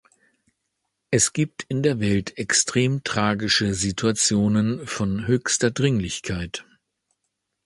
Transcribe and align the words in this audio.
Es 1.11 1.31
gibt 1.31 1.61
in 1.69 1.83
der 1.83 1.99
Welt 1.99 2.35
extrem 2.39 3.03
tragische 3.03 3.75
Situationen 3.75 4.87
von 4.87 5.27
höchster 5.27 5.69
Dringlichkeit. 5.69 6.65